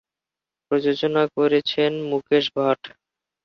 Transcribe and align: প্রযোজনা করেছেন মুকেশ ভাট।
প্রযোজনা 0.71 1.23
করেছেন 1.37 1.91
মুকেশ 2.09 2.45
ভাট। 2.55 2.81